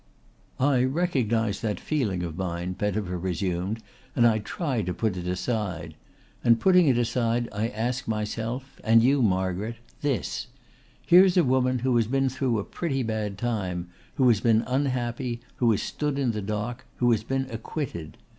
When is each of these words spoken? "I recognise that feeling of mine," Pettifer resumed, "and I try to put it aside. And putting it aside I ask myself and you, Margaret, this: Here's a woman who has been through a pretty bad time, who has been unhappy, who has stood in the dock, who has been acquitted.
"I 0.59 0.83
recognise 0.83 1.59
that 1.61 1.79
feeling 1.79 2.23
of 2.23 2.35
mine," 2.35 2.73
Pettifer 2.73 3.19
resumed, 3.19 3.83
"and 4.15 4.25
I 4.25 4.39
try 4.39 4.81
to 4.81 4.95
put 4.95 5.15
it 5.15 5.27
aside. 5.27 5.93
And 6.43 6.59
putting 6.59 6.87
it 6.87 6.97
aside 6.97 7.47
I 7.51 7.67
ask 7.67 8.07
myself 8.07 8.81
and 8.83 9.03
you, 9.03 9.21
Margaret, 9.21 9.75
this: 10.01 10.47
Here's 11.05 11.37
a 11.37 11.43
woman 11.43 11.77
who 11.77 11.95
has 11.97 12.07
been 12.07 12.29
through 12.29 12.57
a 12.57 12.63
pretty 12.63 13.03
bad 13.03 13.37
time, 13.37 13.89
who 14.15 14.27
has 14.29 14.41
been 14.41 14.63
unhappy, 14.65 15.39
who 15.57 15.69
has 15.69 15.83
stood 15.83 16.17
in 16.17 16.31
the 16.31 16.41
dock, 16.41 16.85
who 16.95 17.11
has 17.11 17.23
been 17.23 17.45
acquitted. 17.51 18.17